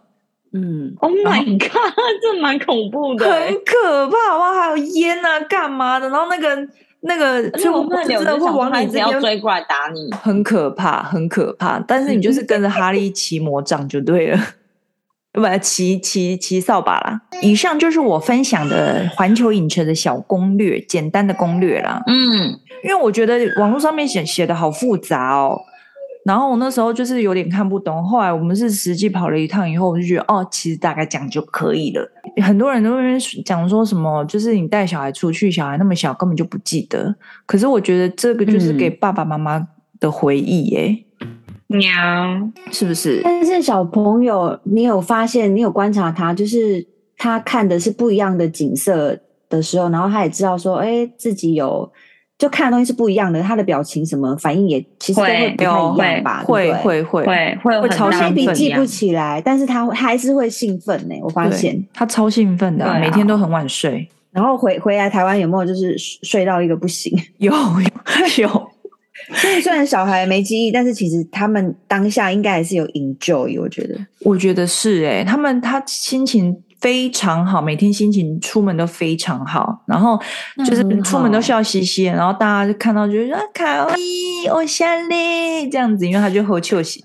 [0.53, 4.55] 嗯，，Oh my god，这蛮恐怖的欸，很可怕哇！
[4.55, 6.09] 还有烟啊，干嘛的？
[6.09, 6.69] 然后那个
[7.01, 11.81] 那个而且我们真的会往你这边追过来打你，很可怕，很可怕。
[11.81, 14.39] 但是你就是跟着哈利骑魔杖就对了，
[15.33, 17.21] 不，骑骑骑扫把啦。
[17.41, 22.03] 以上就是我分享的环球影城的小攻略，简单的攻略啦。
[22.07, 25.57] 嗯，因为我觉得网络上面写写的好复杂哦，
[26.25, 28.03] 然后我那时候就是有点看不懂。
[28.05, 32.11] 后来我们是实际跑了一趟以后，我就觉得哦，其实大概讲就可以了。
[32.43, 37.15] 很多人都会讲说什么，就是你带小孩出去，小孩那么小，根本就不记得。
[37.47, 39.69] 可是我觉得这个就是给爸爸妈妈
[40.01, 41.05] 的回忆耶，
[41.71, 41.91] 喵，
[42.73, 43.21] 是不是？
[43.23, 46.85] 但是小朋友，你有发现，你有观察他，就是
[47.17, 49.17] 他看的是不一样的景色
[49.49, 51.89] 的时候，然后他也知道说，哎，自己有
[52.37, 56.43] 就看的东西是不一样的，他的表情什么反应也其实都会不太一样吧？
[56.45, 61.15] 会会会会会超兴奋记不起来，但是他还是会兴奋呢。
[61.23, 64.09] 我发现，他超兴奋的每天都很晚睡。
[64.33, 67.13] 然后回回来台湾有没有就是睡到一个不行？
[67.39, 68.70] 有有有，
[69.35, 73.97] 所以虽然小孩没记忆，但是其实他们当下应该还是有 enjoy，我觉得。
[74.21, 80.19] 我觉得是诶、他们他心情非常好，每天心情出门都非常好，然后
[80.67, 87.03] 就是出门都笑嘻嘻，然后大家就看到就说啊卡哇伊哦夏利这样子，因为他就喝酒醒。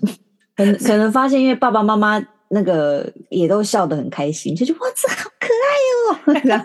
[0.56, 6.64] 可能可能发现，因为爸爸妈妈那个也都笑得很开心，就觉得哇，这好可爱哦。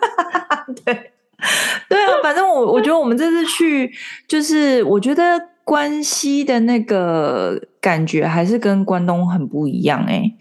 [0.85, 1.11] 对
[1.97, 3.91] 啊，反正我我觉得我们这次去，
[4.27, 10.33] 就是我觉得关西的那个感觉还是跟关东很不一样诶、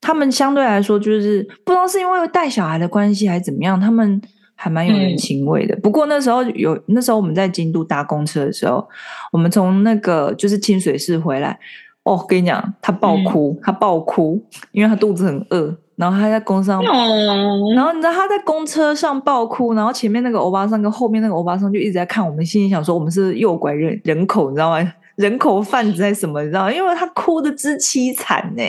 [0.00, 4.20] 他们相对来说就是不知道是因为带小孩的关系还是怎么样，他们
[4.54, 5.76] 还蛮有人情味的。
[5.82, 8.86] 不过那时候有那时候我们在京都搭公车的时候，
[9.32, 11.58] 我们从那个就是清水市回来，
[12.04, 16.80] 哦，跟你讲，他爆哭，他爆哭，因为他肚子很饿，然后他在公车上。
[16.80, 24.92] 哦，然后你知道他在公车上爆哭，然后前面那个欧巴桑跟后面那个欧巴桑就一直在看我们，心里想说我们是诱拐人人口，你知道吗？
[25.16, 26.42] 人口贩子在什么？
[26.42, 26.72] 你知道吗？
[26.72, 28.62] 因为他哭的之凄惨呢，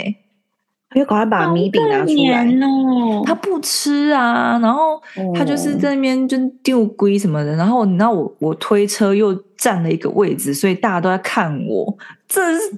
[0.96, 2.46] 因为赶快把米饼拿出来。
[2.66, 5.02] 哦，他不吃啊，然后
[5.36, 11.98] 他就是在那边就丢龟什么的，然后你知道我我推车又占了一个位置，所以大家都在看我，
[12.30, 12.78] 这是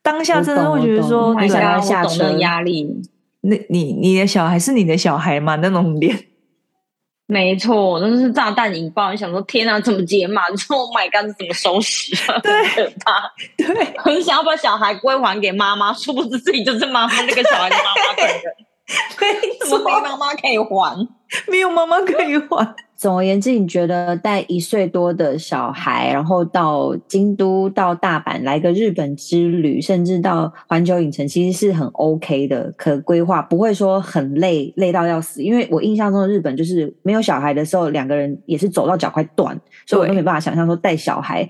[0.00, 3.02] 当下真的会觉得说，我懂我懂对想要下车压力。
[3.42, 5.56] 那你你的小孩是你的小孩吗？
[5.56, 6.18] 那种脸。
[7.26, 9.12] 没错，那就是炸弹引爆。
[9.12, 10.48] 你想说，天啊，怎么解码？
[10.48, 12.38] 你 说，Oh my god，怎么收拾啊？
[12.40, 13.32] 对很可怕。
[13.56, 18.42] 对，很想要把小孩归还给妈妈，殊不知自己就是妈妈那个小孩的妈妈本人。
[19.20, 21.08] 没怎么没妈妈可以还？
[21.46, 22.74] 没有妈妈可以还。
[23.00, 35.42] 总而言之，你觉得带一岁多的小孩，然后到京都、到大阪来个日本之旅，甚至到环球影城，其实是很 OK 的，可规划，不会说很累，累到要死。
[35.42, 41.48] 因为我印象中的日本就是没有小孩的时候，两个人也是走到脚快断，所以我都没办法想象说带小孩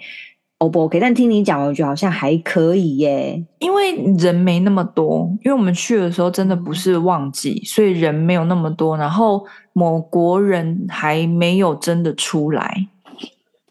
[0.61, 1.01] O 不 OK。
[1.01, 3.43] 但听你讲，我觉得好像还可以耶。
[3.59, 8.97] 因为人没那么多，因为我们去的时候真的不是旺季，所以人没有那么多。
[8.97, 12.87] 然后某国人还没有真的出来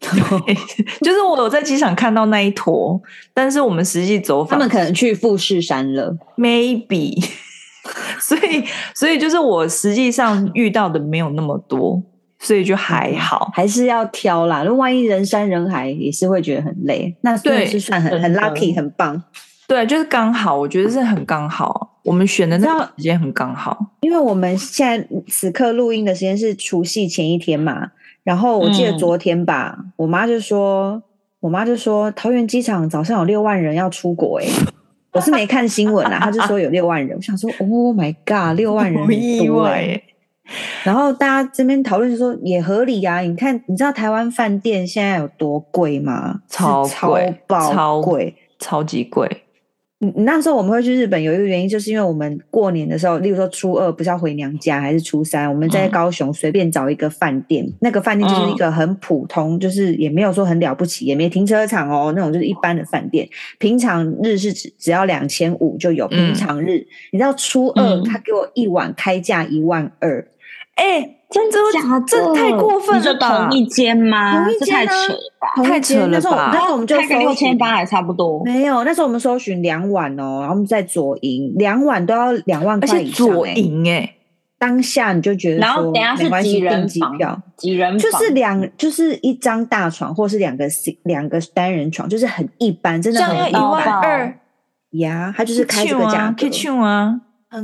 [1.02, 3.00] 就是我有在机场看到那一坨，
[3.32, 7.24] 但是我们实际走访，他们可能去富士山了，maybe。
[8.20, 12.00] 所以，所以就是我实际上遇到的没有那么多，
[12.42, 14.64] 所以就还好，还是要挑啦。
[14.64, 17.14] 如果万一人山人海，也是会觉得很累。
[17.20, 19.22] 那真的是算很很 lucky，很棒。
[19.68, 23.78] 对，就是刚好，我觉得是很刚好，我们选的那个时间很刚好。
[24.00, 27.88] 因为我们现在此刻录音的时间是除夕前一天嘛，
[28.24, 31.00] 然后我记得昨天吧，嗯、我妈就说，
[31.40, 34.52] 我妈就说桃园机场早上有六万人要出国、欸，诶
[35.12, 40.02] 我是没看新闻啦，她就说有六万人，我想说，Oh my god，六万人 意外。
[40.82, 46.40] 然后大家这边讨论说也合理啊，你看，你知道台湾饭店现在有多贵吗？
[46.48, 49.28] 超贵，超爆贵，超级贵。
[50.02, 63.28] 你那时候我们会去日本，有一个原因，就是因为我们过年的时候，例如说初二不是要回娘家，还是初三，我们在高雄随便找一个饭店，嗯、那个饭店就是一个很普通，就是也没有说很了不起，也没停车场哦，那种就是一般的饭店。
[63.58, 70.26] 平常日是只只要两千五就有，平常日，嗯、你知道初二他给我一晚开价一万二，
[70.80, 71.14] 哎、嗯。
[71.30, 72.04] 真的假的？
[72.08, 73.46] 这太过分了吧？
[73.46, 74.42] 同一间吗？
[74.42, 75.62] 同一间太扯了吧？
[75.62, 76.50] 太扯了吧？
[76.52, 78.42] 然后我们就开个六千八还差不多。
[78.44, 83.28] 没有，那时候我们搜寻两晚哦，然后我们在左营，两晚都要两万块以上。
[83.28, 84.12] 左营哎，
[84.58, 87.16] 当下你就觉得说，然后等下是几人房？
[87.56, 87.96] 几人？
[87.96, 90.64] 就是两，就是一张大床，或是两个
[91.04, 94.36] 两个单人床，就是很一般，真的很一万二
[94.94, 95.32] 呀。
[95.36, 96.48] 他就是开这个价格。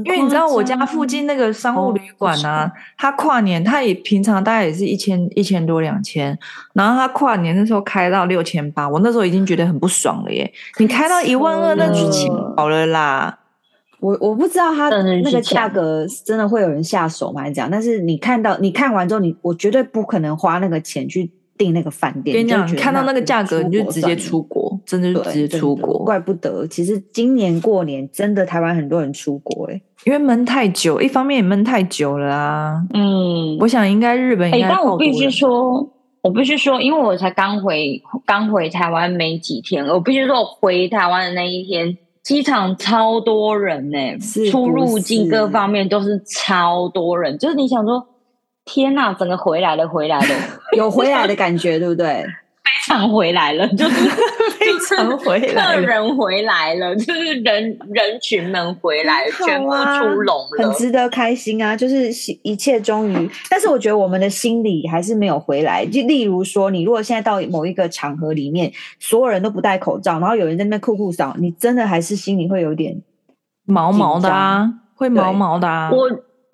[0.04, 2.68] 因为你知道我家附近那个商务旅馆啊，
[2.98, 6.36] 他跨年他也平常大概也是一千一千多两千，
[6.72, 10.52] 然后他跨年的时候开到六千八，我那时候已经觉得很不爽了耶！
[10.78, 13.38] 你开到一万二，那就请好了啦。
[14.00, 17.42] 我我不知道他那个价格真的会有人下手吗？
[17.42, 17.70] 还是怎样？
[17.70, 21.30] 但是你看到你看完之后，你我绝对不可能花那个钱去。
[21.58, 26.66] 订那个饭店，跟你讲，看到那个价格你就直接出国，真的就直接出国，怪不得。
[26.66, 32.82] 其实今年过年真的台湾很多人出国，哎，因为闷太久，一方面也闷太久了啊。
[32.94, 34.68] 嗯，我想应该日本应该。
[34.68, 35.88] 但我必须说，
[36.22, 43.98] 我必须说，因为我才刚回刚回台湾没几天，我必须说，我回台湾的那一天，机场超多人呢，
[44.50, 48.06] 出入境各方面都是超多人，就是你想说。
[48.66, 50.26] 天呐，整个回来了，回来了，
[50.76, 52.26] 有回来的感觉，对不对？
[52.66, 54.08] 非常回来了， 就是
[54.58, 61.76] 非常回来，客人回来了，就是人人群们回来，啊、全部出笼了，很值得开心啊！
[61.76, 62.10] 就是
[62.42, 65.86] 一切终于，但是我觉得我们的心里还是没有回来。
[65.86, 73.00] 就例如说，你如果现在到某一个场合里面，所有人都不戴口罩，然后有人在那边酷酷扫，你真的还是心里会有点
[73.64, 75.90] 毛毛的啊，会毛毛的啊。
[75.92, 76.08] 我。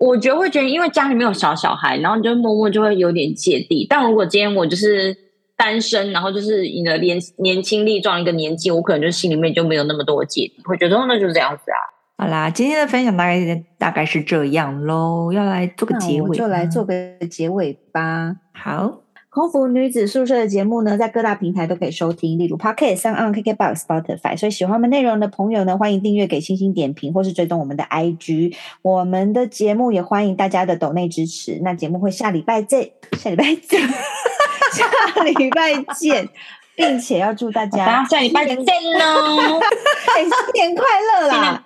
[0.05, 3.87] 我觉得会觉得，因为家里面有小小孩，然后你就默默就会有点芥蒂。
[3.89, 5.15] 但如果今天我就是
[5.55, 11.79] 单身，然后就是你的年年轻力壮一个年纪，我可能就心里面就没有那么多芥蒂，会觉得那就是这样子啊。
[12.17, 16.93] 好啦，今天的分享大概大概是这样喽，要来做个结尾，就来做个
[17.29, 18.35] 结尾吧。
[18.53, 19.02] 好。
[19.33, 24.37] 空服女子宿舍的节目呢，在各大平台都可以收听，例如 Pocket、SoundOn、KKBox、Spotify。
[24.37, 28.55] 所以喜欢我们内容的朋友呢，欢迎订阅、给星星点评，或是追踪我们的 IG。
[28.83, 31.59] 我们的节目也欢迎大家的抖内支持。
[31.63, 33.81] 那节目会下礼拜见， 下礼拜见，
[34.71, 36.29] 下礼拜见，
[36.75, 39.59] 并且要祝大家下礼拜见喽！
[40.13, 40.85] 新年快
[41.21, 41.63] 乐啦！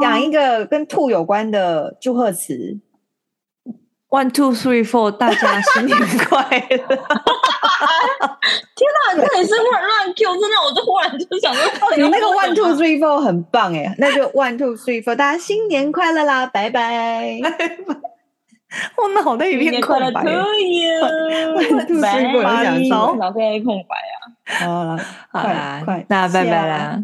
[0.00, 2.78] 讲一个跟兔有关的祝贺词。
[4.10, 5.96] One two three four，大家新年
[6.28, 6.76] 快乐！
[8.74, 11.62] 天哪，你也是会乱 Q，真的，我就忽然就想说，
[11.96, 17.38] 你那个 one two three four 很棒哎，那就 one two three four，大家新年快乐啦，拜拜！
[18.96, 21.06] 我脑袋一片空白，可以啊
[21.54, 22.32] ，one two three
[22.88, 24.98] four，脑袋空白啊，好了，
[25.30, 27.00] 好啦，快快，那拜拜啦。